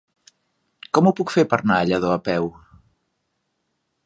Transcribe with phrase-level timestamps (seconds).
[0.97, 2.53] Com ho puc fer per anar a Lladó a peu?